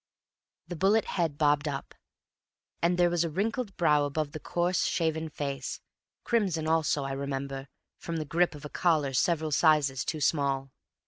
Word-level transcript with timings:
The 0.67 0.75
bullet 0.75 1.05
head 1.05 1.37
bobbed 1.37 1.67
up, 1.67 1.93
and 2.81 2.97
there 2.97 3.11
was 3.11 3.23
a 3.23 3.29
wrinkled 3.29 3.77
brow 3.77 4.03
above 4.03 4.31
the 4.31 4.39
coarse, 4.39 4.85
shaven 4.85 5.29
face, 5.29 5.79
crimson 6.23 6.67
also, 6.67 7.03
I 7.03 7.11
remember, 7.11 7.67
from 7.99 8.17
the 8.17 8.25
grip 8.25 8.55
of 8.55 8.65
a 8.65 8.69
collar 8.69 9.13
several 9.13 9.51
sizes 9.51 10.03
too 10.03 10.19
small. 10.19 10.71